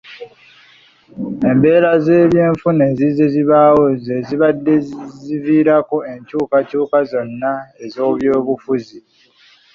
[1.49, 4.75] Embeera z'ebyenfuna ezizze zibaawo ze zibadde
[5.25, 8.99] ziviirako enkyukakyuka zonna ez'ebyobufuzi.